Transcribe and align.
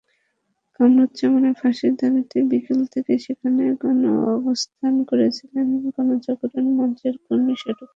কামারুজ্জামানের 0.75 1.55
ফাঁসির 1.59 1.93
দাবিতে 1.99 2.37
বিকেল 2.51 2.79
থেকেই 2.93 3.19
সেখানে 3.25 3.63
গণ-অবস্থান 3.81 4.93
করছিলেন 5.09 5.65
গণজাগরণ 5.87 6.65
মঞ্চের 6.77 7.15
কর্মী-সংগঠকেরা। 7.25 7.89